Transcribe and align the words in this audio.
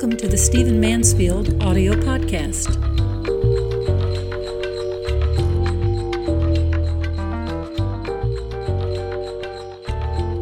Welcome 0.00 0.16
to 0.16 0.28
the 0.28 0.38
Stephen 0.38 0.80
Mansfield 0.80 1.62
audio 1.62 1.92
podcast. 1.92 2.70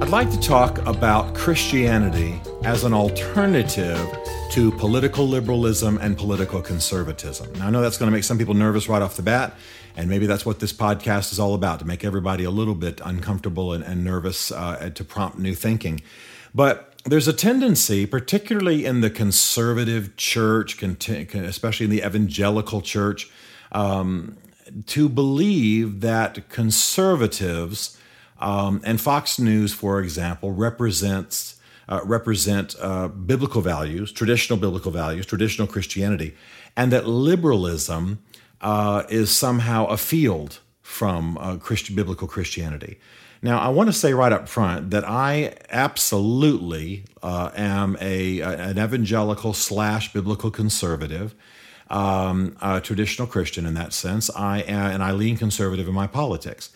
I'd 0.01 0.11
like 0.11 0.31
to 0.31 0.39
talk 0.39 0.79
about 0.87 1.35
Christianity 1.35 2.41
as 2.63 2.85
an 2.85 2.95
alternative 2.95 4.09
to 4.53 4.71
political 4.71 5.27
liberalism 5.27 5.99
and 6.01 6.17
political 6.17 6.63
conservatism. 6.63 7.53
Now, 7.55 7.67
I 7.67 7.71
know 7.71 7.81
that's 7.81 7.99
going 7.99 8.13
to 8.13 8.17
make 8.17 8.23
some 8.23 8.39
people 8.39 8.55
nervous 8.55 8.89
right 8.89 9.03
off 9.03 9.17
the 9.17 9.23
bat, 9.23 9.59
and 9.97 10.09
maybe 10.09 10.27
that's 10.27 10.47
what 10.47 10.61
this 10.61 10.73
podcast 10.73 11.33
is 11.33 11.41
all 11.41 11.55
about 11.55 11.81
to 11.81 11.85
make 11.85 12.05
everybody 12.05 12.45
a 12.45 12.51
little 12.53 12.77
bit 12.77 13.01
uncomfortable 13.05 13.73
and, 13.73 13.83
and 13.83 14.05
nervous 14.05 14.53
uh, 14.53 14.89
to 14.95 15.03
prompt 15.03 15.37
new 15.37 15.57
thinking. 15.57 16.01
But 16.55 16.88
there's 17.05 17.29
a 17.29 17.33
tendency, 17.33 18.07
particularly 18.07 18.85
in 18.85 19.01
the 19.01 19.11
conservative 19.11 20.17
church, 20.17 20.83
especially 20.83 21.85
in 21.85 21.91
the 21.91 22.03
evangelical 22.07 22.83
church, 22.83 23.31
um, 23.73 24.37
to 24.87 25.09
believe 25.09 26.01
that 26.01 26.49
conservatives 26.49 27.99
um, 28.41 28.81
and 28.85 29.01
Fox 29.01 29.39
News, 29.39 29.73
for 29.73 30.01
example, 30.01 30.53
represents 30.53 31.57
uh, 31.89 32.01
represent 32.05 32.77
uh, 32.81 33.09
biblical 33.09 33.63
values, 33.63 34.13
traditional 34.13 34.59
biblical 34.59 34.93
values, 34.93 35.25
traditional 35.25 35.67
Christianity, 35.67 36.37
and 36.77 36.93
that 36.93 37.09
liberalism 37.09 38.23
uh, 38.61 39.05
is 39.09 39.35
somehow 39.35 39.87
a 39.87 39.97
field 39.97 40.59
from 40.83 41.39
uh, 41.39 41.57
biblical 41.95 42.29
Christianity. 42.29 42.99
Now, 43.41 43.61
I 43.61 43.69
want 43.69 43.89
to 43.89 43.93
say 43.93 44.13
right 44.15 44.33
up 44.33 44.49
front 44.49 44.91
that 44.91 45.09
I 45.09 45.57
absolutely 45.71 47.05
uh, 47.23 47.51
am 47.55 47.97
a, 48.01 48.41
an 48.41 48.79
evangelical 48.79 49.53
slash 49.53 50.13
biblical 50.13 50.51
conservative, 50.51 51.35
um, 51.89 52.57
a 52.61 52.81
traditional 52.81 53.29
Christian 53.29 53.65
in 53.65 53.75
that 53.75 53.93
sense. 53.93 54.29
I 54.35 54.61
am, 54.61 54.91
and 54.91 55.03
I 55.03 55.13
lean 55.13 55.37
conservative 55.37 55.87
in 55.87 55.95
my 55.95 56.09
politics, 56.09 56.71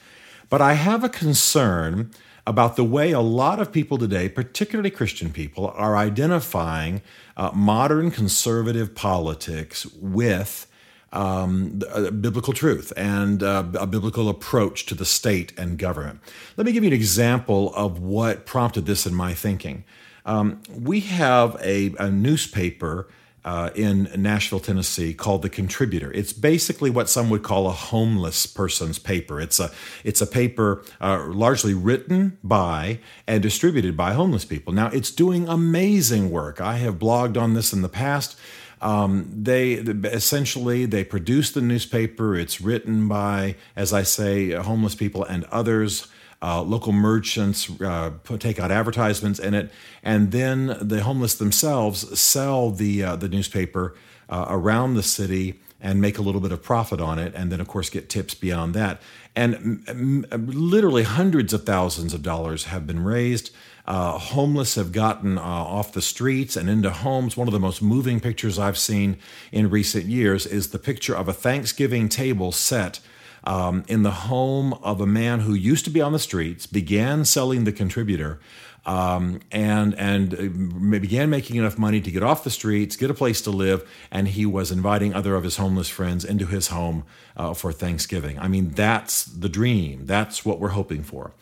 but 0.48 0.60
I 0.60 0.74
have 0.74 1.02
a 1.02 1.08
concern 1.08 2.10
about 2.46 2.76
the 2.76 2.84
way 2.84 3.12
a 3.12 3.20
lot 3.20 3.60
of 3.60 3.72
people 3.72 3.98
today, 3.98 4.28
particularly 4.28 4.90
Christian 4.90 5.32
people, 5.32 5.68
are 5.76 5.96
identifying 5.96 7.02
uh, 7.36 7.50
modern 7.54 8.10
conservative 8.10 8.94
politics 8.94 9.86
with 10.00 10.66
um, 11.12 11.80
biblical 12.20 12.52
truth 12.52 12.92
and 12.96 13.42
uh, 13.42 13.64
a 13.78 13.86
biblical 13.86 14.28
approach 14.28 14.86
to 14.86 14.94
the 14.94 15.04
state 15.04 15.52
and 15.58 15.78
government. 15.78 16.20
Let 16.56 16.66
me 16.66 16.72
give 16.72 16.84
you 16.84 16.88
an 16.88 16.94
example 16.94 17.74
of 17.74 18.00
what 18.00 18.46
prompted 18.46 18.86
this 18.86 19.06
in 19.06 19.14
my 19.14 19.34
thinking. 19.34 19.84
Um, 20.24 20.62
we 20.70 21.00
have 21.00 21.56
a, 21.60 21.94
a 21.98 22.10
newspaper 22.10 23.08
uh, 23.44 23.70
in 23.74 24.08
Nashville, 24.16 24.60
Tennessee, 24.60 25.14
called 25.14 25.42
The 25.42 25.50
Contributor. 25.50 26.12
It's 26.12 26.32
basically 26.32 26.90
what 26.90 27.08
some 27.08 27.28
would 27.30 27.42
call 27.42 27.66
a 27.66 27.72
homeless 27.72 28.46
person's 28.46 28.98
paper. 28.98 29.40
It's 29.40 29.58
a 29.58 29.70
it's 30.04 30.20
a 30.20 30.26
paper 30.26 30.84
uh, 31.00 31.26
largely 31.26 31.74
written 31.74 32.38
by 32.44 33.00
and 33.26 33.42
distributed 33.42 33.96
by 33.96 34.12
homeless 34.12 34.44
people. 34.44 34.72
Now, 34.72 34.88
it's 34.88 35.10
doing 35.10 35.48
amazing 35.48 36.30
work. 36.30 36.60
I 36.60 36.76
have 36.76 37.00
blogged 37.00 37.36
on 37.36 37.54
this 37.54 37.72
in 37.72 37.82
the 37.82 37.88
past. 37.88 38.38
Um, 38.82 39.30
they 39.32 39.74
essentially 39.74 40.86
they 40.86 41.04
produce 41.04 41.52
the 41.52 41.60
newspaper. 41.60 42.34
It's 42.34 42.60
written 42.60 43.08
by, 43.08 43.54
as 43.76 43.92
I 43.92 44.02
say, 44.02 44.50
homeless 44.50 44.94
people 44.94 45.24
and 45.24 45.44
others. 45.44 46.08
Uh, 46.44 46.60
local 46.60 46.92
merchants 46.92 47.70
uh, 47.80 48.10
put, 48.24 48.40
take 48.40 48.58
out 48.58 48.72
advertisements 48.72 49.38
in 49.38 49.54
it, 49.54 49.70
and 50.02 50.32
then 50.32 50.76
the 50.80 51.04
homeless 51.04 51.36
themselves 51.36 52.18
sell 52.18 52.72
the 52.72 53.04
uh, 53.04 53.14
the 53.14 53.28
newspaper 53.28 53.94
uh, 54.28 54.46
around 54.48 54.94
the 54.94 55.04
city 55.04 55.60
and 55.82 56.00
make 56.00 56.16
a 56.16 56.22
little 56.22 56.40
bit 56.40 56.52
of 56.52 56.62
profit 56.62 57.00
on 57.00 57.18
it, 57.18 57.34
and 57.34 57.52
then 57.52 57.60
of 57.60 57.68
course 57.68 57.90
get 57.90 58.08
tips 58.08 58.34
beyond 58.34 58.72
that. 58.74 59.02
And 59.34 59.54
m- 59.88 60.26
m- 60.30 60.46
literally 60.46 61.02
hundreds 61.02 61.52
of 61.52 61.66
thousands 61.66 62.14
of 62.14 62.22
dollars 62.22 62.64
have 62.64 62.86
been 62.86 63.02
raised. 63.02 63.50
Uh, 63.84 64.16
homeless 64.16 64.76
have 64.76 64.92
gotten 64.92 65.36
uh, 65.36 65.42
off 65.42 65.92
the 65.92 66.00
streets 66.00 66.56
and 66.56 66.70
into 66.70 66.90
homes. 66.90 67.36
One 67.36 67.48
of 67.48 67.52
the 67.52 67.58
most 67.58 67.82
moving 67.82 68.20
pictures 68.20 68.58
I've 68.58 68.78
seen 68.78 69.16
in 69.50 69.70
recent 69.70 70.04
years 70.04 70.46
is 70.46 70.68
the 70.68 70.78
picture 70.78 71.16
of 71.16 71.26
a 71.26 71.32
Thanksgiving 71.32 72.08
table 72.08 72.52
set 72.52 73.00
um, 73.44 73.82
in 73.88 74.04
the 74.04 74.10
home 74.12 74.74
of 74.74 75.00
a 75.00 75.06
man 75.06 75.40
who 75.40 75.54
used 75.54 75.84
to 75.86 75.90
be 75.90 76.00
on 76.00 76.12
the 76.12 76.20
streets, 76.20 76.66
began 76.66 77.24
selling 77.24 77.64
the 77.64 77.72
contributor, 77.72 78.38
um, 78.84 79.40
and 79.50 79.94
and 79.94 80.34
uh, 80.34 80.98
began 80.98 81.30
making 81.30 81.56
enough 81.56 81.78
money 81.78 82.00
to 82.00 82.10
get 82.10 82.22
off 82.22 82.44
the 82.44 82.50
streets, 82.50 82.96
get 82.96 83.10
a 83.10 83.14
place 83.14 83.40
to 83.42 83.50
live, 83.50 83.88
and 84.10 84.28
he 84.28 84.46
was 84.46 84.70
inviting 84.70 85.14
other 85.14 85.34
of 85.34 85.44
his 85.44 85.56
homeless 85.56 85.88
friends 85.88 86.24
into 86.24 86.46
his 86.46 86.68
home 86.68 87.04
uh, 87.36 87.54
for 87.54 87.72
Thanksgiving. 87.72 88.38
I 88.38 88.48
mean, 88.48 88.70
that's 88.70 89.24
the 89.24 89.48
dream. 89.48 90.06
That's 90.06 90.44
what 90.44 90.58
we're 90.58 90.70
hoping 90.70 91.02
for. 91.02 91.32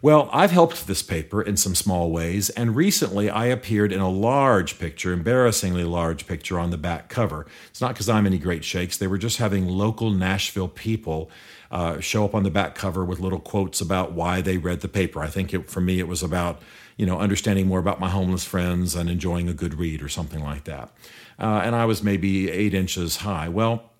Well, 0.00 0.30
I've 0.32 0.52
helped 0.52 0.86
this 0.86 1.02
paper 1.02 1.42
in 1.42 1.56
some 1.56 1.74
small 1.74 2.12
ways, 2.12 2.50
and 2.50 2.76
recently 2.76 3.28
I 3.28 3.46
appeared 3.46 3.90
in 3.90 4.00
a 4.00 4.08
large 4.08 4.78
picture, 4.78 5.12
embarrassingly 5.12 5.82
large 5.82 6.28
picture 6.28 6.56
on 6.60 6.70
the 6.70 6.76
back 6.76 7.08
cover. 7.08 7.46
It's 7.68 7.80
not 7.80 7.94
because 7.94 8.08
I'm 8.08 8.24
any 8.24 8.38
great 8.38 8.64
shakes, 8.64 8.96
they 8.96 9.08
were 9.08 9.18
just 9.18 9.38
having 9.38 9.66
local 9.66 10.10
Nashville 10.10 10.68
people 10.68 11.30
uh, 11.70 12.00
show 12.00 12.24
up 12.24 12.34
on 12.34 12.42
the 12.42 12.50
back 12.50 12.74
cover 12.74 13.04
with 13.04 13.20
little 13.20 13.40
quotes 13.40 13.80
about 13.80 14.12
why 14.12 14.40
they 14.40 14.56
read 14.56 14.80
the 14.80 14.88
paper. 14.88 15.20
I 15.20 15.28
think 15.28 15.52
it, 15.52 15.70
for 15.70 15.80
me 15.80 15.98
it 15.98 16.08
was 16.08 16.22
about 16.22 16.62
you 16.96 17.06
know 17.06 17.18
understanding 17.18 17.66
more 17.66 17.78
about 17.78 18.00
my 18.00 18.08
homeless 18.08 18.44
friends 18.44 18.94
and 18.94 19.10
enjoying 19.10 19.48
a 19.48 19.54
good 19.54 19.74
read 19.74 20.02
or 20.02 20.08
something 20.08 20.42
like 20.42 20.64
that. 20.64 20.90
Uh, 21.38 21.62
and 21.64 21.76
I 21.76 21.84
was 21.84 22.02
maybe 22.02 22.50
eight 22.50 22.74
inches 22.74 23.18
high. 23.18 23.48
Well, 23.48 23.90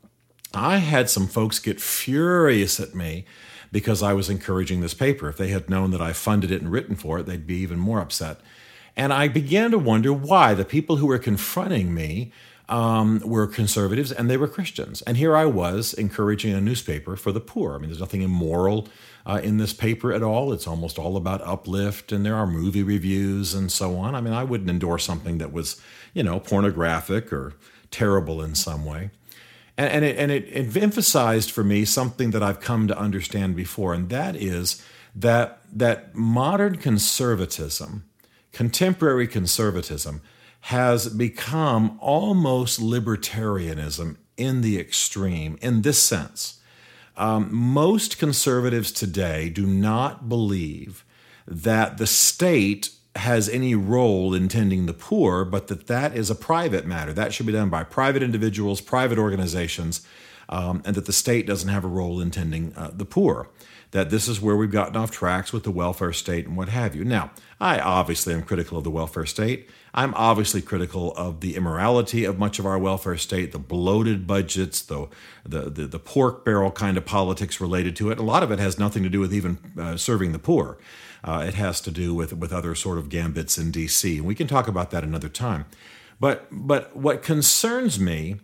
I 0.55 0.78
had 0.78 1.11
some 1.11 1.27
folks 1.27 1.59
get 1.59 1.81
furious 1.81 2.81
at 2.81 2.95
me 2.95 3.27
because 3.71 4.03
I 4.03 4.15
was 4.15 4.31
encouraging 4.31 4.81
this 4.81 4.95
paper. 4.95 5.28
If 5.28 5.37
they 5.37 5.49
had 5.49 5.69
known 5.69 5.91
that 5.91 6.01
I 6.01 6.12
funded 6.12 6.51
it 6.51 6.62
and 6.62 6.73
written 6.73 6.97
for 6.97 7.19
it, 7.19 7.27
they'd 7.27 7.47
be 7.47 7.59
even 7.59 7.78
more 7.78 8.01
upset. 8.01 8.41
And 8.97 9.12
I 9.12 9.28
began 9.28 9.71
to 9.71 9.78
wonder 9.78 10.12
why 10.12 10.55
the 10.55 10.65
people 10.65 10.97
who 10.97 11.07
were 11.07 11.19
confronting 11.19 11.95
me 11.95 12.33
um, 12.69 13.21
were 13.21 13.47
conservatives 13.47 14.12
and 14.12 14.29
they 14.29 14.37
were 14.37 14.49
Christians. 14.49 15.03
And 15.03 15.17
here 15.17 15.37
I 15.37 15.47
was 15.47 15.95
encouraging 15.95 16.53
a 16.53 16.61
newspaper 16.61 17.17
for 17.17 17.33
the 17.33 17.41
poor. 17.41 17.75
I 17.75 17.79
mean, 17.79 17.89
there's 17.89 18.01
nothing 18.01 18.23
immoral 18.23 18.89
uh, 19.27 19.41
in 19.43 19.59
this 19.59 19.73
paper 19.73 20.12
at 20.12 20.23
all. 20.23 20.53
It's 20.53 20.67
almost 20.67 20.99
all 20.99 21.17
about 21.17 21.41
uplift, 21.43 22.12
and 22.12 22.25
there 22.25 22.37
are 22.37 22.47
movie 22.47 22.83
reviews 22.83 23.55
and 23.55 23.71
so 23.71 23.97
on. 23.97 24.15
I 24.15 24.21
mean, 24.21 24.34
I 24.34 24.45
wouldn't 24.45 24.71
endorse 24.71 25.05
something 25.05 25.39
that 25.39 25.53
was, 25.53 25.81
you 26.15 26.23
know, 26.23 26.41
pornographic 26.41 27.33
or 27.33 27.55
terrible 27.91 28.43
in 28.43 28.55
some 28.55 28.84
way 28.84 29.11
and, 29.78 29.93
and, 29.93 30.05
it, 30.05 30.19
and 30.19 30.33
it, 30.33 30.45
it 30.49 30.77
emphasized 30.77 31.53
for 31.53 31.62
me 31.62 31.84
something 31.84 32.33
that 32.33 32.43
I've 32.43 32.61
come 32.61 32.89
to 32.89 32.99
understand 32.99 33.55
before, 33.55 33.95
and 33.95 34.11
that 34.11 34.34
is 34.34 34.83
that 35.15 35.61
that 35.73 36.15
modern 36.15 36.77
conservatism, 36.77 38.05
contemporary 38.53 39.27
conservatism, 39.27 40.21
has 40.61 41.09
become 41.09 41.99
almost 42.01 42.81
libertarianism 42.81 44.17
in 44.37 44.61
the 44.61 44.79
extreme. 44.79 45.59
In 45.61 45.83
this 45.83 46.03
sense, 46.03 46.61
um, 47.17 47.49
most 47.53 48.19
conservatives 48.19 48.93
today 48.93 49.49
do 49.49 49.67
not 49.67 50.29
believe 50.29 51.05
that 51.47 51.99
the 51.99 52.07
state 52.07 52.91
has 53.17 53.49
any 53.49 53.75
role 53.75 54.33
in 54.35 54.49
tending 54.49 54.87
the 54.87 54.93
poor, 54.95 55.45
but 55.45 55.67
that 55.67 55.89
that 55.89 56.17
is 56.17 56.31
a 56.31 56.35
private 56.35 56.87
matter. 56.87 57.13
That 57.13 57.33
should 57.35 57.47
be 57.47 57.53
done 57.53 57.69
by 57.69 57.83
private 57.83 58.23
individuals, 58.23 58.81
private 58.81 59.19
organizations, 59.19 60.07
um, 60.48 60.82
and 60.84 60.94
that 60.94 61.06
the 61.06 61.12
state 61.12 61.47
doesn't 61.47 61.69
have 61.69 61.84
a 61.84 61.88
role 61.88 62.20
in 62.20 62.31
tending 62.31 62.72
uh, 62.76 62.91
the 62.92 63.04
poor. 63.04 63.48
That 63.92 64.10
this 64.10 64.28
is 64.28 64.38
where 64.38 64.54
we've 64.54 64.70
gotten 64.70 64.97
off 64.97 65.10
tracks 65.10 65.50
with 65.50 65.64
the 65.64 65.70
welfare 65.70 66.12
state 66.12 66.47
and 66.47 66.56
what 66.56 66.68
have 66.68 66.95
you. 66.95 67.04
Now, 67.04 67.30
I 67.59 67.80
obviously 67.80 68.34
am 68.34 68.42
critical 68.42 68.77
of 68.77 68.84
the 68.84 68.91
welfare 68.91 69.24
state. 69.24 69.71
I'm 69.95 70.12
obviously 70.15 70.60
critical 70.60 71.15
of 71.15 71.41
the 71.41 71.56
immorality 71.56 72.24
of 72.24 72.39
much 72.39 72.59
of 72.59 72.66
our 72.66 72.78
welfare 72.78 73.16
state, 73.16 73.53
the 73.53 73.59
bloated 73.59 74.27
budgets, 74.27 74.83
the, 74.83 75.09
the, 75.42 75.71
the, 75.71 75.86
the 75.86 75.98
pork 75.98 76.45
barrel 76.45 76.71
kind 76.71 76.98
of 76.98 77.06
politics 77.06 77.62
related 77.62 77.97
to 77.97 78.10
it. 78.10 78.18
A 78.18 78.22
lot 78.22 78.42
of 78.42 78.51
it 78.51 78.59
has 78.59 78.78
nothing 78.78 79.03
to 79.04 79.09
do 79.09 79.21
with 79.21 79.33
even 79.33 79.59
uh, 79.78 79.97
serving 79.97 80.33
the 80.33 80.39
poor. 80.39 80.77
Uh, 81.24 81.44
it 81.48 81.54
has 81.54 81.80
to 81.80 81.91
do 81.91 82.15
with 82.15 82.33
with 82.33 82.53
other 82.53 82.74
sort 82.74 82.98
of 82.98 83.09
gambits 83.09 83.59
in 83.59 83.71
D.C. 83.71 84.18
And 84.18 84.27
we 84.27 84.34
can 84.34 84.47
talk 84.47 84.68
about 84.68 84.91
that 84.91 85.03
another 85.03 85.28
time. 85.28 85.65
But 86.21 86.47
but 86.51 86.94
what 86.94 87.22
concerns 87.22 87.98
me 87.98 88.36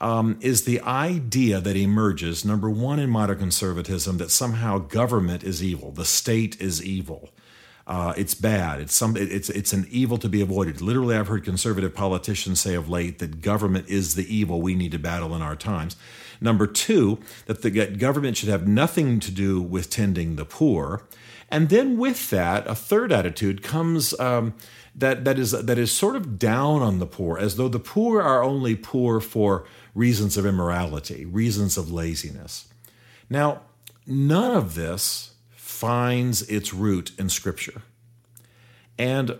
um, 0.00 0.38
is 0.40 0.64
the 0.64 0.80
idea 0.80 1.60
that 1.60 1.76
emerges 1.76 2.44
number 2.44 2.70
one 2.70 2.98
in 2.98 3.10
modern 3.10 3.38
conservatism 3.38 4.18
that 4.18 4.30
somehow 4.30 4.78
government 4.78 5.42
is 5.42 5.62
evil, 5.62 5.90
the 5.90 6.04
state 6.04 6.60
is 6.60 6.82
evil. 6.84 7.30
Uh, 7.86 8.12
it's 8.18 8.34
bad. 8.34 8.80
It's 8.80 8.94
some. 8.94 9.16
It's 9.16 9.48
it's 9.48 9.72
an 9.72 9.86
evil 9.90 10.18
to 10.18 10.28
be 10.28 10.42
avoided. 10.42 10.82
Literally, 10.82 11.16
I've 11.16 11.28
heard 11.28 11.42
conservative 11.42 11.94
politicians 11.94 12.60
say 12.60 12.74
of 12.74 12.90
late 12.90 13.18
that 13.18 13.40
government 13.40 13.88
is 13.88 14.14
the 14.14 14.32
evil 14.32 14.60
we 14.60 14.74
need 14.74 14.92
to 14.92 14.98
battle 14.98 15.34
in 15.34 15.40
our 15.40 15.56
times. 15.56 15.96
Number 16.38 16.66
two, 16.66 17.18
that 17.46 17.62
the 17.62 17.70
government 17.70 18.36
should 18.36 18.50
have 18.50 18.68
nothing 18.68 19.20
to 19.20 19.30
do 19.30 19.62
with 19.62 19.88
tending 19.88 20.36
the 20.36 20.44
poor. 20.44 21.04
And 21.50 21.68
then 21.68 21.96
with 21.96 22.30
that, 22.30 22.66
a 22.66 22.74
third 22.74 23.10
attitude 23.10 23.62
comes 23.62 24.18
um, 24.20 24.54
that, 24.94 25.24
that, 25.24 25.38
is, 25.38 25.52
that 25.52 25.78
is 25.78 25.90
sort 25.90 26.16
of 26.16 26.38
down 26.38 26.82
on 26.82 26.98
the 26.98 27.06
poor, 27.06 27.38
as 27.38 27.56
though 27.56 27.68
the 27.68 27.78
poor 27.78 28.20
are 28.20 28.42
only 28.42 28.74
poor 28.74 29.20
for 29.20 29.64
reasons 29.94 30.36
of 30.36 30.44
immorality, 30.44 31.24
reasons 31.24 31.78
of 31.78 31.90
laziness. 31.90 32.68
Now, 33.30 33.62
none 34.06 34.56
of 34.56 34.74
this 34.74 35.34
finds 35.50 36.42
its 36.42 36.74
root 36.74 37.12
in 37.18 37.28
Scripture. 37.28 37.82
And 38.98 39.38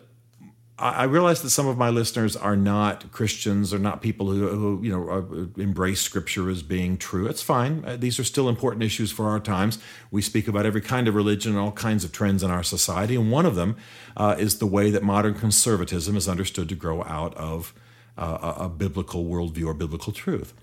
I 0.80 1.04
realize 1.04 1.42
that 1.42 1.50
some 1.50 1.66
of 1.66 1.76
my 1.76 1.90
listeners 1.90 2.36
are 2.36 2.56
not 2.56 3.10
Christians, 3.10 3.74
or 3.74 3.80
not 3.80 4.00
people 4.00 4.30
who, 4.30 4.48
who 4.48 4.80
you 4.82 4.92
know 4.92 5.50
embrace 5.60 6.00
Scripture 6.00 6.48
as 6.48 6.62
being 6.62 6.96
true. 6.96 7.26
It's 7.26 7.42
fine. 7.42 7.84
Uh, 7.84 7.96
these 7.96 8.20
are 8.20 8.24
still 8.24 8.48
important 8.48 8.84
issues 8.84 9.10
for 9.10 9.28
our 9.28 9.40
times. 9.40 9.78
We 10.12 10.22
speak 10.22 10.46
about 10.46 10.66
every 10.66 10.80
kind 10.80 11.08
of 11.08 11.16
religion, 11.16 11.52
and 11.52 11.60
all 11.60 11.72
kinds 11.72 12.04
of 12.04 12.12
trends 12.12 12.44
in 12.44 12.52
our 12.52 12.62
society, 12.62 13.16
and 13.16 13.32
one 13.32 13.44
of 13.44 13.56
them 13.56 13.76
uh, 14.16 14.36
is 14.38 14.58
the 14.58 14.66
way 14.66 14.90
that 14.90 15.02
modern 15.02 15.34
conservatism 15.34 16.16
is 16.16 16.28
understood 16.28 16.68
to 16.68 16.76
grow 16.76 17.02
out 17.02 17.34
of 17.34 17.74
uh, 18.16 18.54
a, 18.58 18.64
a 18.64 18.68
biblical 18.68 19.24
worldview 19.24 19.66
or 19.66 19.74
biblical 19.74 20.12
truth. 20.12 20.54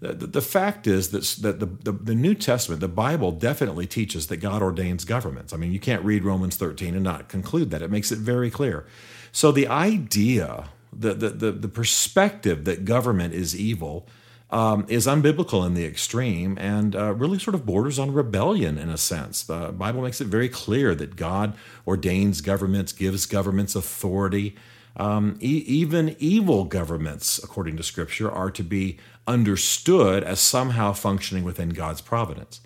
The, 0.00 0.14
the, 0.14 0.40
fact 0.40 0.86
is 0.86 1.10
that, 1.10 1.42
that 1.42 1.60
the, 1.60 1.66
the, 1.66 1.92
the, 1.92 2.14
New 2.14 2.34
Testament, 2.34 2.80
the 2.80 2.88
Bible, 2.88 3.32
definitely 3.32 3.86
teaches 3.86 4.28
that 4.28 4.38
God 4.38 4.62
ordains 4.62 5.04
governments. 5.04 5.52
I 5.52 5.58
mean, 5.58 5.72
you 5.72 5.78
can't 5.78 6.02
read 6.02 6.24
Romans 6.24 6.56
13 6.56 6.94
and 6.94 7.04
not 7.04 7.28
conclude 7.28 7.70
that. 7.70 7.82
It 7.82 7.90
makes 7.90 8.10
it 8.10 8.18
very 8.18 8.50
clear. 8.50 8.86
So 9.32 9.52
the 9.52 9.68
idea, 9.68 10.70
the, 10.92 11.14
the, 11.14 11.28
the, 11.30 11.52
the 11.52 11.68
perspective 11.68 12.64
that 12.64 12.84
government 12.84 13.34
is 13.34 13.56
evil 13.56 14.06
um, 14.50 14.84
is 14.88 15.06
unbiblical 15.06 15.64
in 15.64 15.74
the 15.74 15.84
extreme 15.84 16.58
and 16.58 16.96
uh, 16.96 17.14
really 17.14 17.38
sort 17.38 17.54
of 17.54 17.64
borders 17.64 17.98
on 17.98 18.12
rebellion 18.12 18.78
in 18.78 18.88
a 18.88 18.98
sense. 18.98 19.42
The 19.42 19.72
Bible 19.72 20.02
makes 20.02 20.20
it 20.20 20.26
very 20.26 20.48
clear 20.48 20.94
that 20.96 21.16
God 21.16 21.54
ordains 21.86 22.40
governments, 22.40 22.92
gives 22.92 23.26
governments 23.26 23.76
authority. 23.76 24.56
Um, 24.96 25.38
e- 25.40 25.64
even 25.66 26.16
evil 26.18 26.64
governments, 26.64 27.38
according 27.42 27.76
to 27.76 27.84
Scripture, 27.84 28.30
are 28.30 28.50
to 28.50 28.64
be 28.64 28.98
understood 29.26 30.24
as 30.24 30.40
somehow 30.40 30.92
functioning 30.92 31.44
within 31.44 31.68
God's 31.68 32.00
providence. 32.00 32.60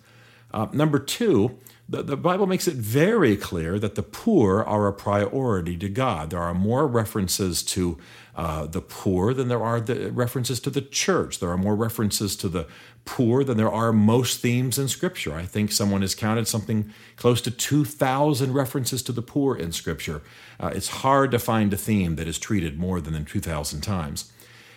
Uh, 0.51 0.67
number 0.73 0.97
two, 0.97 1.59
the, 1.87 2.01
the 2.01 2.17
Bible 2.17 2.47
makes 2.47 2.67
it 2.67 2.75
very 2.75 3.37
clear 3.37 3.77
that 3.77 3.95
the 3.95 4.01
poor 4.01 4.63
are 4.63 4.87
a 4.87 4.93
priority 4.93 5.77
to 5.77 5.87
God. 5.87 6.31
There 6.31 6.41
are 6.41 6.53
more 6.53 6.87
references 6.87 7.61
to 7.63 7.99
uh, 8.35 8.65
the 8.65 8.81
poor 8.81 9.33
than 9.33 9.49
there 9.49 9.63
are 9.63 9.79
the 9.79 10.11
references 10.11 10.59
to 10.61 10.69
the 10.71 10.81
church. 10.81 11.39
There 11.39 11.51
are 11.51 11.57
more 11.57 11.75
references 11.75 12.35
to 12.37 12.49
the 12.49 12.67
poor 13.05 13.43
than 13.43 13.57
there 13.57 13.71
are 13.71 13.93
most 13.93 14.41
themes 14.41 14.79
in 14.79 14.87
Scripture. 14.87 15.35
I 15.35 15.43
think 15.45 15.71
someone 15.71 16.01
has 16.01 16.15
counted 16.15 16.47
something 16.47 16.91
close 17.17 17.39
to 17.41 17.51
2,000 17.51 18.51
references 18.51 19.03
to 19.03 19.11
the 19.11 19.21
poor 19.21 19.55
in 19.55 19.71
Scripture. 19.71 20.23
Uh, 20.59 20.71
it's 20.73 20.87
hard 20.87 21.29
to 21.31 21.39
find 21.39 21.71
a 21.71 21.77
theme 21.77 22.15
that 22.15 22.27
is 22.27 22.39
treated 22.39 22.79
more 22.79 22.99
than 22.99 23.23
2,000 23.25 23.81
times. 23.81 24.31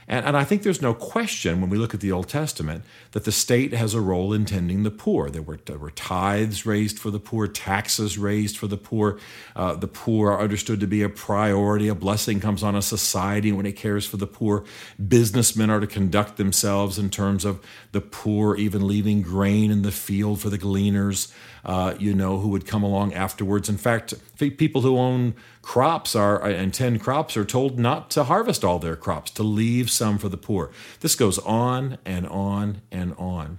And, 0.08 0.24
and 0.24 0.36
I 0.36 0.44
think 0.44 0.62
there's 0.62 0.80
no 0.80 0.94
question 0.94 1.60
when 1.60 1.68
we 1.68 1.76
look 1.76 1.92
at 1.92 2.00
the 2.00 2.10
Old 2.10 2.28
Testament 2.28 2.82
that 3.12 3.24
the 3.24 3.32
state 3.32 3.72
has 3.74 3.94
a 3.94 4.00
role 4.00 4.32
in 4.32 4.46
tending 4.46 4.82
the 4.82 4.90
poor. 4.90 5.28
There 5.28 5.42
were, 5.42 5.58
there 5.66 5.78
were 5.78 5.90
tithes 5.90 6.64
raised 6.64 6.98
for 6.98 7.10
the 7.10 7.20
poor, 7.20 7.46
taxes 7.46 8.16
raised 8.16 8.56
for 8.56 8.66
the 8.66 8.78
poor. 8.78 9.18
Uh, 9.54 9.74
the 9.74 9.86
poor 9.86 10.32
are 10.32 10.40
understood 10.40 10.80
to 10.80 10.86
be 10.86 11.02
a 11.02 11.08
priority. 11.08 11.88
A 11.88 11.94
blessing 11.94 12.40
comes 12.40 12.62
on 12.62 12.74
a 12.74 12.82
society 12.82 13.52
when 13.52 13.66
it 13.66 13.76
cares 13.76 14.06
for 14.06 14.16
the 14.16 14.26
poor. 14.26 14.64
Businessmen 15.06 15.68
are 15.70 15.80
to 15.80 15.86
conduct 15.86 16.38
themselves 16.38 16.98
in 16.98 17.10
terms 17.10 17.44
of 17.44 17.60
the 17.92 18.00
poor, 18.00 18.56
even 18.56 18.86
leaving 18.86 19.20
grain 19.20 19.70
in 19.70 19.82
the 19.82 19.92
field 19.92 20.40
for 20.40 20.48
the 20.48 20.58
gleaners 20.58 21.32
uh, 21.64 21.94
you 21.98 22.14
know, 22.14 22.38
who 22.38 22.48
would 22.48 22.66
come 22.66 22.82
along 22.82 23.12
afterwards. 23.14 23.68
In 23.68 23.76
fact, 23.76 24.14
people 24.38 24.80
who 24.82 24.96
own 24.96 25.34
crops 25.60 26.16
are 26.16 26.42
and 26.42 26.72
tend 26.72 27.00
crops 27.00 27.36
are 27.36 27.44
told 27.44 27.78
not 27.78 28.10
to 28.10 28.24
harvest 28.24 28.64
all 28.64 28.78
their 28.78 28.96
crops, 28.96 29.30
to 29.32 29.42
leave 29.42 29.90
some 29.98 30.18
for 30.18 30.28
the 30.28 30.36
poor. 30.36 30.70
This 31.00 31.14
goes 31.14 31.38
on 31.40 31.98
and 32.04 32.26
on 32.28 32.80
and 32.90 33.14
on. 33.18 33.58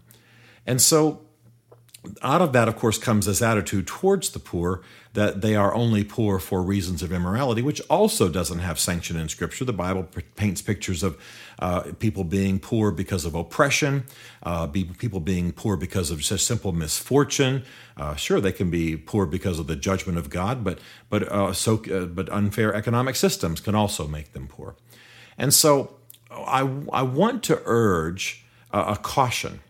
And 0.65 0.81
so 0.81 1.21
out 2.21 2.41
of 2.41 2.53
that, 2.53 2.67
of 2.67 2.77
course, 2.77 2.97
comes 2.97 3.25
this 3.25 3.41
attitude 3.41 3.85
towards 3.87 4.29
the 4.29 4.39
poor 4.39 4.81
that 5.13 5.41
they 5.41 5.55
are 5.55 5.73
only 5.73 6.03
poor 6.03 6.39
for 6.39 6.61
reasons 6.61 7.01
of 7.01 7.11
immorality, 7.11 7.61
which 7.61 7.81
also 7.89 8.29
doesn't 8.29 8.59
have 8.59 8.79
sanction 8.79 9.17
in 9.17 9.27
Scripture. 9.27 9.65
The 9.65 9.73
Bible 9.73 10.07
paints 10.35 10.61
pictures 10.61 11.03
of 11.03 11.17
uh, 11.57 11.91
people 11.99 12.23
being 12.23 12.59
poor 12.59 12.91
because 12.91 13.25
of 13.25 13.35
oppression, 13.35 14.05
uh, 14.43 14.67
people 14.67 15.19
being 15.19 15.51
poor 15.51 15.75
because 15.75 16.11
of 16.11 16.19
just 16.19 16.45
simple 16.45 16.71
misfortune. 16.71 17.63
Uh, 17.97 18.15
sure, 18.15 18.39
they 18.39 18.53
can 18.53 18.69
be 18.69 18.95
poor 18.95 19.25
because 19.25 19.59
of 19.59 19.67
the 19.67 19.75
judgment 19.75 20.17
of 20.17 20.29
God, 20.29 20.63
but 20.63 20.79
but 21.09 21.23
uh, 21.23 21.51
so 21.53 21.83
uh, 21.91 22.05
but 22.05 22.29
unfair 22.29 22.73
economic 22.73 23.15
systems 23.15 23.59
can 23.59 23.75
also 23.75 24.07
make 24.07 24.33
them 24.33 24.47
poor. 24.47 24.75
And 25.37 25.53
so, 25.53 25.98
I 26.45 26.61
I 26.91 27.01
want 27.01 27.43
to 27.43 27.61
urge 27.65 28.45
a 28.71 28.95
caution 28.95 29.61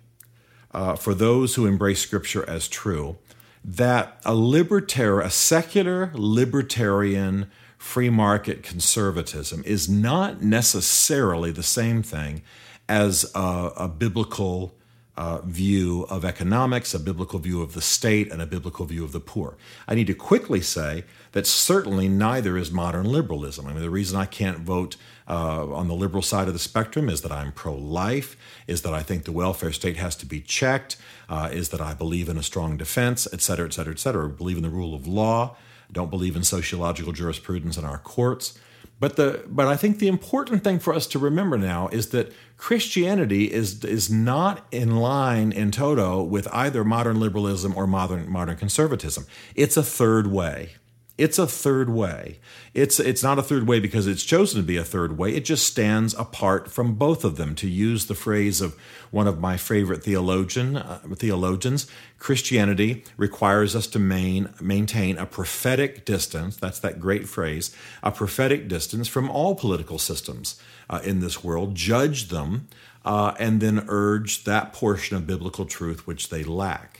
uh, 0.71 0.95
for 0.95 1.13
those 1.13 1.55
who 1.55 1.65
embrace 1.65 2.01
Scripture 2.01 2.47
as 2.49 2.67
true 2.67 3.17
that 3.63 4.19
a 4.25 4.33
libertarian, 4.33 5.27
a 5.27 5.29
secular 5.29 6.11
libertarian 6.13 7.49
free 7.77 8.09
market 8.09 8.63
conservatism 8.63 9.63
is 9.65 9.89
not 9.89 10.41
necessarily 10.41 11.51
the 11.51 11.63
same 11.63 12.03
thing 12.03 12.41
as 12.87 13.29
a, 13.35 13.71
a 13.77 13.87
biblical 13.87 14.75
uh, 15.19 15.41
view 15.43 16.05
of 16.09 16.23
economics, 16.23 16.93
a 16.93 16.99
biblical 16.99 17.39
view 17.39 17.61
of 17.61 17.73
the 17.73 17.81
state, 17.81 18.31
and 18.31 18.41
a 18.41 18.45
biblical 18.45 18.85
view 18.85 19.03
of 19.03 19.11
the 19.11 19.19
poor. 19.19 19.49
I 19.85 19.93
need 19.95 20.07
to 20.07 20.13
quickly 20.29 20.61
say 20.61 21.03
that 21.33 21.45
certainly 21.45 22.07
neither 22.07 22.57
is 22.57 22.71
modern 22.71 23.05
liberalism. 23.17 23.67
I 23.67 23.73
mean, 23.73 23.81
the 23.81 23.89
reason 23.89 24.17
I 24.17 24.25
can't 24.25 24.59
vote 24.59 24.95
uh, 25.27 25.79
on 25.79 25.87
the 25.89 25.99
liberal 26.03 26.23
side 26.23 26.47
of 26.47 26.53
the 26.53 26.59
spectrum 26.71 27.09
is 27.09 27.21
that 27.21 27.33
I'm 27.39 27.51
pro 27.51 27.75
life, 27.75 28.37
is 28.65 28.81
that 28.83 28.93
I 28.93 29.03
think 29.03 29.23
the 29.23 29.37
welfare 29.43 29.73
state 29.73 29.97
has 29.97 30.15
to 30.15 30.25
be 30.25 30.39
checked, 30.39 30.95
uh, 31.27 31.49
is 31.51 31.69
that 31.69 31.81
I 31.81 31.93
believe 31.93 32.29
in 32.31 32.37
a 32.37 32.43
strong 32.43 32.77
defense, 32.77 33.27
et 33.33 33.41
cetera, 33.41 33.65
et 33.65 33.73
cetera, 33.73 33.93
et 33.93 33.99
cetera. 33.99 34.29
Believe 34.29 34.57
in 34.57 34.63
the 34.63 34.69
rule 34.69 34.95
of 34.95 35.05
law, 35.05 35.57
don't 35.91 36.09
believe 36.09 36.35
in 36.35 36.43
sociological 36.43 37.13
jurisprudence 37.13 37.77
in 37.77 37.85
our 37.85 37.97
courts. 37.97 38.57
But 38.99 39.15
the 39.15 39.43
but 39.47 39.67
I 39.67 39.77
think 39.77 39.99
the 39.99 40.09
important 40.09 40.63
thing 40.63 40.79
for 40.79 40.93
us 40.93 41.07
to 41.07 41.19
remember 41.19 41.57
now 41.57 41.87
is 41.87 42.09
that 42.09 42.33
Christianity 42.57 43.51
is 43.51 43.83
is 43.85 44.09
not 44.09 44.65
in 44.71 44.97
line 44.97 45.51
in 45.53 45.71
toto 45.71 46.21
with 46.21 46.47
either 46.51 46.83
modern 46.83 47.19
liberalism 47.19 47.73
or 47.77 47.87
modern 47.87 48.29
modern 48.29 48.57
conservatism. 48.57 49.25
It's 49.55 49.77
a 49.77 49.83
third 49.83 50.27
way. 50.27 50.71
It's 51.19 51.37
a 51.37 51.45
third 51.45 51.89
way. 51.89 52.39
It's 52.73 52.97
it's 52.97 53.21
not 53.21 53.37
a 53.37 53.43
third 53.43 53.67
way 53.67 53.81
because 53.81 54.07
it's 54.07 54.23
chosen 54.23 54.61
to 54.61 54.65
be 54.65 54.77
a 54.77 54.85
third 54.85 55.17
way. 55.17 55.35
It 55.35 55.43
just 55.43 55.67
stands 55.67 56.13
apart 56.13 56.71
from 56.71 56.95
both 56.95 57.25
of 57.25 57.35
them. 57.35 57.55
To 57.55 57.67
use 57.67 58.05
the 58.05 58.15
phrase 58.15 58.61
of 58.61 58.77
one 59.11 59.27
of 59.27 59.37
my 59.37 59.57
favorite 59.57 60.01
theologian 60.01 60.77
uh, 60.77 60.99
theologians, 61.15 61.87
Christianity 62.19 63.03
requires 63.17 63.75
us 63.75 63.85
to 63.87 63.99
main, 63.99 64.53
maintain 64.61 65.17
a 65.17 65.25
prophetic 65.25 66.05
distance. 66.05 66.55
That's 66.55 66.79
that 66.79 67.01
great 67.01 67.27
phrase, 67.27 67.75
a 68.01 68.11
prophetic 68.11 68.69
distance 68.69 69.09
from 69.09 69.29
all 69.29 69.55
political 69.55 69.99
systems 69.99 70.57
uh, 70.89 71.01
in 71.03 71.19
this 71.19 71.43
world. 71.43 71.75
Judge 71.75 72.29
them, 72.29 72.69
uh, 73.03 73.33
and 73.37 73.59
then 73.59 73.83
urge 73.89 74.45
that 74.45 74.71
portion 74.71 75.17
of 75.17 75.27
biblical 75.27 75.65
truth 75.65 76.07
which 76.07 76.29
they 76.29 76.45
lack. 76.45 76.98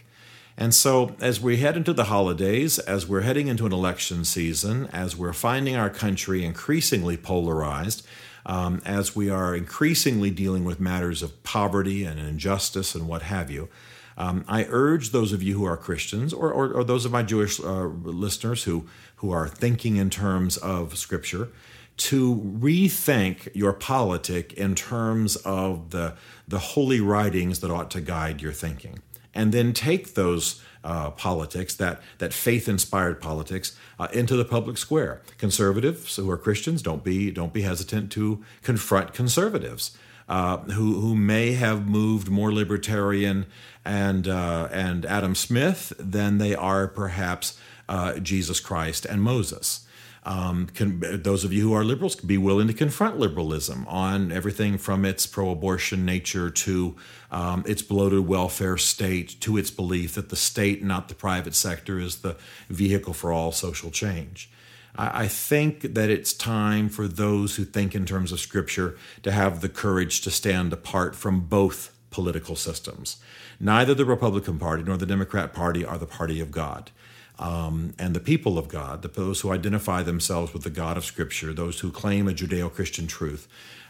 And 0.59 0.75
so, 0.75 1.15
as 1.21 1.39
we 1.39 1.55
head 1.55 1.77
into 1.77 1.93
the 1.93 2.03
holidays, 2.03 2.79
as 2.79 3.07
we're 3.07 3.21
heading 3.21 3.47
into 3.47 3.65
an 3.65 3.71
election 3.71 4.25
season, 4.25 4.89
as 4.91 5.15
we're 5.15 5.31
finding 5.31 5.77
our 5.77 5.89
country 5.89 6.43
increasingly 6.43 7.15
polarized, 7.15 8.05
um, 8.45 8.81
as 8.83 9.15
we 9.15 9.29
are 9.29 9.55
increasingly 9.55 10.31
dealing 10.31 10.65
with 10.65 10.77
matters 10.77 11.23
of 11.23 11.41
poverty 11.43 12.03
and 12.03 12.19
injustice 12.19 12.93
and 12.93 13.07
what 13.07 13.21
have 13.21 13.49
you, 13.49 13.69
um, 14.17 14.43
I 14.49 14.65
urge 14.67 15.11
those 15.11 15.31
of 15.31 15.41
you 15.41 15.57
who 15.57 15.63
are 15.63 15.77
Christians 15.77 16.33
or, 16.33 16.51
or, 16.51 16.73
or 16.73 16.83
those 16.83 17.05
of 17.05 17.13
my 17.13 17.23
Jewish 17.23 17.61
uh, 17.61 17.85
listeners 17.85 18.65
who, 18.65 18.85
who 19.17 19.31
are 19.31 19.47
thinking 19.47 19.95
in 19.95 20.09
terms 20.09 20.57
of 20.57 20.97
Scripture 20.97 21.47
to 21.95 22.35
rethink 22.59 23.47
your 23.55 23.71
politic 23.71 24.51
in 24.53 24.75
terms 24.75 25.37
of 25.37 25.91
the, 25.91 26.15
the 26.49 26.59
holy 26.59 26.99
writings 26.99 27.61
that 27.61 27.71
ought 27.71 27.89
to 27.91 28.01
guide 28.01 28.41
your 28.41 28.51
thinking 28.51 28.99
and 29.33 29.51
then 29.51 29.73
take 29.73 30.13
those 30.13 30.61
uh, 30.83 31.11
politics, 31.11 31.75
that, 31.75 32.01
that 32.19 32.33
faith 32.33 32.69
inspired 32.69 33.21
politics, 33.21 33.77
uh, 33.99 34.07
into 34.13 34.35
the 34.35 34.45
public 34.45 34.77
square. 34.77 35.21
Conservatives 35.37 36.15
who 36.15 36.29
are 36.29 36.37
Christians, 36.37 36.81
don't 36.81 37.03
be, 37.03 37.31
don't 37.31 37.53
be 37.53 37.63
hesitant 37.63 38.11
to 38.13 38.43
confront 38.63 39.13
conservatives. 39.13 39.97
Uh, 40.27 40.57
who, 40.57 40.99
who 41.01 41.15
may 41.15 41.53
have 41.53 41.89
moved 41.89 42.29
more 42.29 42.53
libertarian 42.53 43.47
and, 43.83 44.27
uh, 44.27 44.69
and 44.71 45.03
Adam 45.07 45.33
Smith 45.33 45.91
than 45.97 46.37
they 46.37 46.53
are 46.53 46.87
perhaps 46.87 47.59
uh, 47.89 48.19
Jesus 48.19 48.59
Christ 48.59 49.05
and 49.05 49.23
Moses. 49.23 49.87
Um, 50.23 50.67
can, 50.67 50.99
those 51.23 51.43
of 51.43 51.53
you 51.53 51.61
who 51.61 51.73
are 51.73 51.83
liberals 51.83 52.15
be 52.15 52.37
willing 52.37 52.67
to 52.67 52.73
confront 52.73 53.17
liberalism 53.17 53.85
on 53.87 54.31
everything 54.31 54.77
from 54.77 55.05
its 55.05 55.25
pro 55.25 55.51
abortion 55.51 56.05
nature 56.05 56.49
to 56.49 56.95
um, 57.31 57.63
its 57.65 57.81
bloated 57.81 58.27
welfare 58.27 58.77
state 58.77 59.39
to 59.41 59.57
its 59.57 59.71
belief 59.71 60.15
that 60.15 60.29
the 60.29 60.35
state, 60.35 60.83
not 60.83 61.07
the 61.07 61.15
private 61.15 61.55
sector, 61.55 61.99
is 61.99 62.17
the 62.17 62.35
vehicle 62.69 63.13
for 63.13 63.31
all 63.31 63.51
social 63.51 63.91
change. 63.91 64.51
I, 64.95 65.23
I 65.23 65.27
think 65.27 65.93
that 65.93 66.09
it's 66.09 66.33
time 66.33 66.89
for 66.89 67.07
those 67.07 67.55
who 67.55 67.63
think 67.63 67.95
in 67.95 68.05
terms 68.05 68.31
of 68.31 68.39
Scripture 68.39 68.97
to 69.23 69.31
have 69.31 69.61
the 69.61 69.69
courage 69.69 70.21
to 70.21 70.31
stand 70.31 70.73
apart 70.73 71.15
from 71.15 71.41
both 71.41 71.95
political 72.11 72.55
systems. 72.55 73.17
Neither 73.59 73.93
the 73.93 74.05
Republican 74.05 74.59
Party 74.59 74.83
nor 74.83 74.97
the 74.97 75.05
Democrat 75.05 75.53
Party 75.53 75.85
are 75.85 75.97
the 75.97 76.05
party 76.05 76.39
of 76.41 76.51
God 76.51 76.91
um, 77.39 77.93
and 77.97 78.13
the 78.13 78.19
people 78.19 78.57
of 78.57 78.67
God, 78.67 79.01
those 79.01 79.41
who 79.41 79.51
identify 79.51 80.03
themselves 80.03 80.53
with 80.53 80.63
the 80.63 80.69
God 80.69 80.97
of 80.97 81.05
Scripture, 81.05 81.53
those 81.53 81.79
who 81.79 81.89
claim 81.89 82.27
a 82.27 82.33
Judeo 82.33 82.71
Christian 82.71 83.07
truth, 83.07 83.47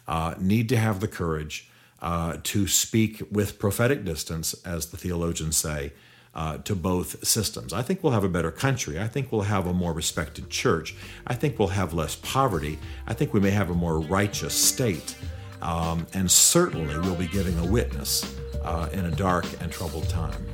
uh, 0.07 0.35
need 0.39 0.69
to 0.69 0.77
have 0.77 0.99
the 0.99 1.07
courage 1.07 1.67
uh, 2.01 2.37
to 2.43 2.67
speak 2.67 3.23
with 3.31 3.59
prophetic 3.59 4.05
distance, 4.05 4.53
as 4.63 4.87
the 4.87 4.97
theologians 4.97 5.57
say, 5.57 5.91
uh, 6.35 6.59
to 6.59 6.75
both 6.75 7.25
systems. 7.25 7.73
I 7.73 7.81
think 7.81 8.03
we'll 8.03 8.13
have 8.13 8.23
a 8.23 8.29
better 8.29 8.51
country. 8.51 8.99
I 8.99 9.07
think 9.07 9.31
we'll 9.31 9.41
have 9.41 9.65
a 9.65 9.73
more 9.73 9.93
respected 9.93 10.49
church. 10.51 10.95
I 11.25 11.33
think 11.33 11.57
we'll 11.57 11.69
have 11.69 11.91
less 11.93 12.15
poverty. 12.15 12.77
I 13.07 13.13
think 13.13 13.33
we 13.33 13.39
may 13.39 13.51
have 13.51 13.71
a 13.71 13.73
more 13.73 13.99
righteous 13.99 14.53
state. 14.53 15.15
Um, 15.61 16.05
and 16.13 16.29
certainly 16.29 16.97
we'll 16.99 17.15
be 17.15 17.27
giving 17.27 17.57
a 17.59 17.65
witness 17.65 18.39
uh, 18.63 18.89
in 18.93 19.05
a 19.05 19.11
dark 19.11 19.45
and 19.59 19.71
troubled 19.71 20.07
time. 20.07 20.45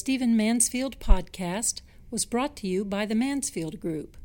Stephen 0.00 0.34
Mansfield 0.34 0.98
podcast 0.98 1.82
was 2.10 2.24
brought 2.24 2.56
to 2.56 2.66
you 2.66 2.86
by 2.86 3.04
the 3.04 3.14
Mansfield 3.14 3.78
Group. 3.80 4.16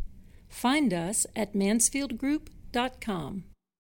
Find 0.48 0.94
us 0.94 1.28
at 1.36 1.52
mansfieldgroup.com. 1.52 3.44